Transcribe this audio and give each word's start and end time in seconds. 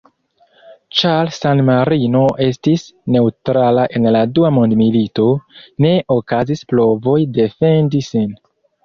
Ĉar 0.99 1.27
San-Marino 1.33 2.21
estis 2.45 2.85
neŭtrala 3.15 3.83
en 3.99 4.07
la 4.15 4.23
dua 4.39 4.51
mondmilito, 4.57 5.27
ne 5.87 5.93
okazis 6.17 6.65
provoj 6.73 7.19
defendi 7.37 8.03
sin. 8.09 8.35